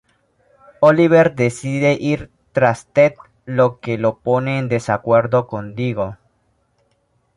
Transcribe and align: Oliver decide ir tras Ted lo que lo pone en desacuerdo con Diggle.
Oliver 0.79 1.35
decide 1.35 1.93
ir 1.93 2.31
tras 2.53 2.87
Ted 2.87 3.13
lo 3.45 3.79
que 3.79 3.99
lo 3.99 4.17
pone 4.17 4.57
en 4.57 4.67
desacuerdo 4.67 5.45
con 5.45 5.75
Diggle. 5.75 6.17